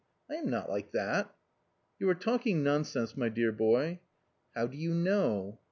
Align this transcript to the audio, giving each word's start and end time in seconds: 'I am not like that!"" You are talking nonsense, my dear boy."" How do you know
'I 0.31 0.33
am 0.37 0.49
not 0.49 0.67
like 0.67 0.93
that!"" 0.93 1.31
You 1.99 2.09
are 2.09 2.15
talking 2.15 2.63
nonsense, 2.63 3.15
my 3.15 3.29
dear 3.29 3.51
boy."" 3.51 3.99
How 4.55 4.65
do 4.65 4.75
you 4.75 4.95
know 4.95 5.59